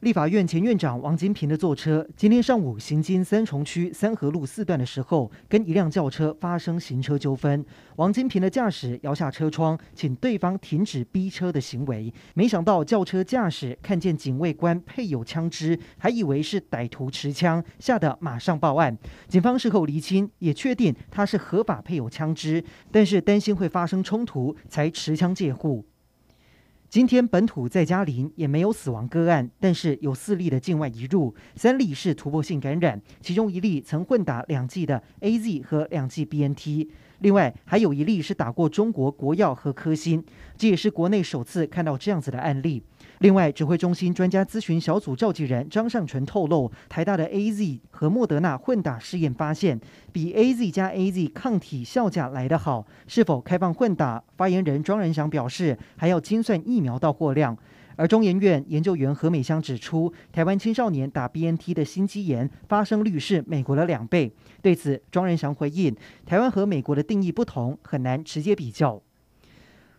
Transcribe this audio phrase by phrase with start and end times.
[0.00, 7.64] 立法院前院长王金平的座车今天上午行经三重区三和路四段的时候，跟一辆轿车发生行车纠纷。
[7.96, 12.12] 王金平的驾驶摇下车窗，请对方停止逼车的行为。
[12.34, 18.94] 没想到轿车驾驶看见警卫官配有枪支，还以为是歹徒持枪，吓得马上报案。
[19.28, 25.86] 警方事后厘清，也确定他是合法配有枪支，但是担心会发生冲突，才持枪戒护。
[26.88, 36.88] 今天本土在加林也没有死亡个案，但是有四例的境外移入，三例是突破性感染，其中一例曾混打两剂的 AZ 和两剂 BNT，
[37.20, 40.22] 另外还有一例是打过中国国药和科兴，
[40.56, 42.82] 这也是国内首次看到这样子的案例。
[43.20, 49.80] 另外，指挥中心专家咨询小组召集人张尚淳透露，台大的 A Z 和莫德纳混打试验发现，
[50.12, 52.86] 比 A Z 加 A Z 抗体效价来得好。
[53.06, 54.22] 是否开放混打？
[54.36, 57.56] 发言人庄人祥表示，还要精算疫苗到货量。
[57.96, 64.30] 而中研院研究员何美香指出，台湾青少年打 B N T 的心肌炎发生率是美国的两倍。
[64.62, 69.02] 对此，庄人祥回应，台湾和美国的定义不同，很难直接比较。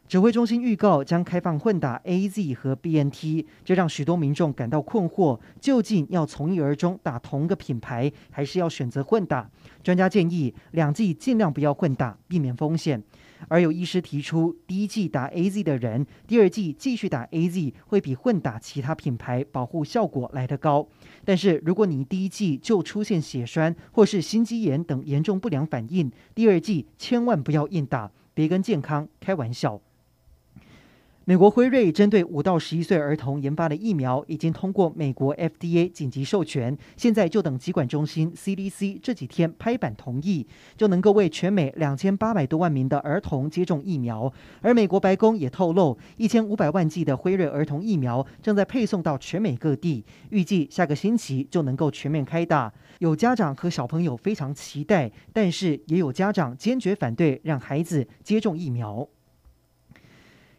[0.08, 9.50] 指挥中心预告将开放混打 AZ 和 BNT，这让许多民众感到困惑：究竟要从一而终打同个品牌，还是要选择混打？
[9.84, 13.04] 专家建议两剂尽量不要混打，避免风险。
[13.48, 20.88] 而有医师提出，第一剂打 AZ 的人，第二剂继续打 AZ，会比混打其他品牌保护效果来得高。
[21.24, 29.82] 但是如果你第一剂就出现血栓或是心肌炎等严重不良反应，第二剂千万不要硬打，别跟健康开玩笑。
[31.30, 40.48] 美国辉瑞针对五到十一岁儿童研发的疫苗已经通过美国 FDA 紧急授权，现在就等疾管中心 CDC 这几天拍板同意，
[40.78, 44.32] 就能够为全美两千八百多万名的儿童接种疫苗。
[44.62, 52.72] 而美国白宫也透露，一千五百万剂的辉瑞儿童疫苗正在配送到全美各地，预计下个星期就能够全面开打。
[53.00, 59.06] 有家长和小朋友非常期待，但是也有家长坚决反对让孩子接种疫苗。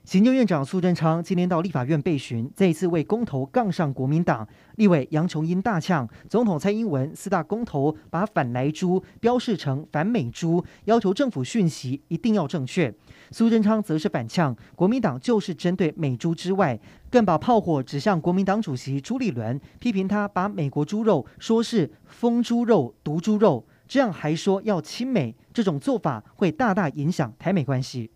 [0.08, 12.90] 行政院长苏贞昌今天到立法院备询，再一次为公投杠上国民党立委杨琼英大呛总统蔡英文四大公投把反莱猪标示成反美猪，要求政府讯息一定要正确。
[13.32, 16.80] 苏贞昌则是反呛国民党就是针对美猪之外，
[17.10, 28.10] 更把炮火指向国民党主席朱立伦，批评他把美国猪肉说是疯猪肉、毒猪肉，这样还说要亲美，这种做法会大大影响台美关系。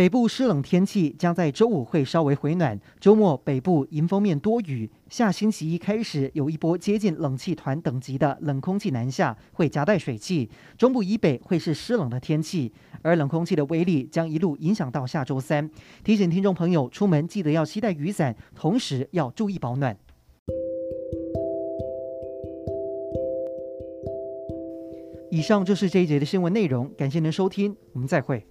[0.00, 12.72] 北部湿冷天气将在周五会稍微回暖，周末北部迎风面多雨，下星期一开始有一波接近冷气团等级的冷空气南下，会夹带水汽，中部以北会是湿冷的天气，
[13.02, 15.68] 而冷空气的威力将一路影响到下周三。
[16.02, 19.94] 提醒听众朋友出门记得要携带雨伞，同时要注意保暖。
[25.30, 28.46] 以上就是这一节的新闻内容，感谢您收听，我们再会。